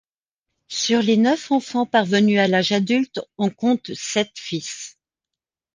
Sur 0.69 1.03
les 1.03 1.15
neuf 1.15 1.51
enfants 1.51 1.85
parvenus 1.85 2.39
à 2.39 2.47
l'âge 2.47 2.71
adulte, 2.71 3.19
on 3.37 3.51
compte 3.51 3.93
sept 3.93 4.31
fils. 4.35 4.97